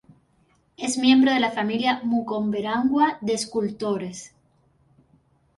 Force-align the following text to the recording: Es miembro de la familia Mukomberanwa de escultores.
Es 0.77 0.97
miembro 0.97 1.31
de 1.31 1.39
la 1.39 1.51
familia 1.51 2.01
Mukomberanwa 2.03 3.19
de 3.21 3.33
escultores. 3.35 4.33